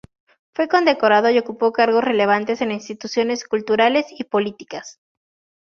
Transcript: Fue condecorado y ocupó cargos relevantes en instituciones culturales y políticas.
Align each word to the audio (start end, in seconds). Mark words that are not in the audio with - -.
Fue 0.55 0.67
condecorado 0.67 1.29
y 1.29 1.37
ocupó 1.37 1.71
cargos 1.71 2.03
relevantes 2.03 2.59
en 2.61 2.71
instituciones 2.71 3.43
culturales 3.47 4.07
y 4.09 4.23
políticas. 4.23 4.99